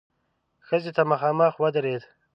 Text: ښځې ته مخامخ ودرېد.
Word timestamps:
ښځې 0.67 0.91
ته 0.97 1.03
مخامخ 1.11 1.53
ودرېد. 1.61 2.03